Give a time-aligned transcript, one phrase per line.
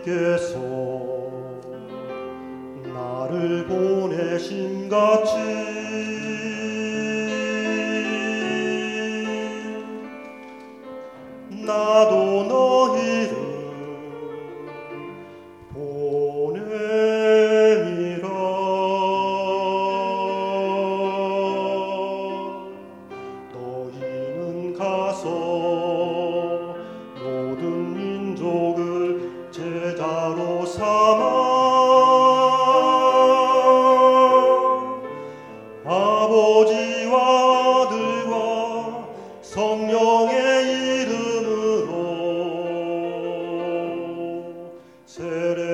[0.00, 0.58] 주께서
[2.92, 5.34] 나를 보내신 같이
[11.66, 13.36] 나도 너희를
[15.74, 16.68] 보내리라.
[23.52, 25.79] 너희는 가서
[30.00, 31.20] 제자로 삼아
[35.84, 37.14] 아버지와
[37.82, 38.32] 아들과
[39.42, 41.92] 성령의 이름으로
[45.04, 45.69] 세례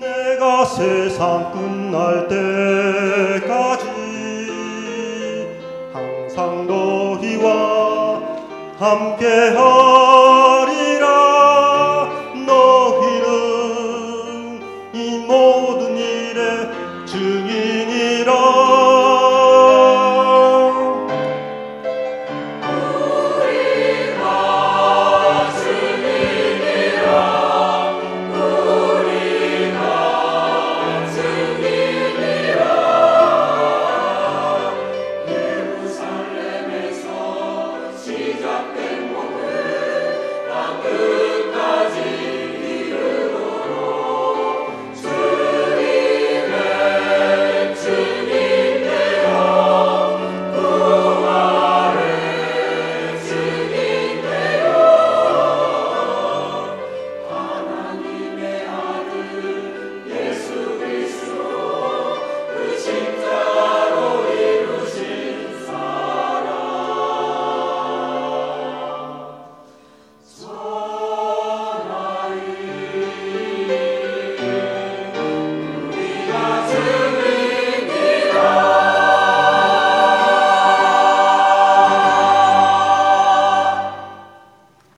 [0.00, 3.86] 내가 세상 끝날 때까지
[5.92, 8.20] 항상 너희와
[8.78, 10.37] 함께하